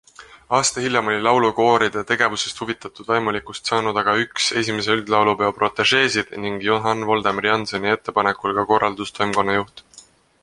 [0.57, 4.63] Aasta hiljem oli laulukooride tegevusest huvitatud vaimulikust saanud aga üks I
[4.95, 6.79] üldlaulupeo protežeesid ning J.
[7.17, 7.35] V.
[7.49, 9.85] Jannseni ettepanekul ka korraldustoimkonna juht.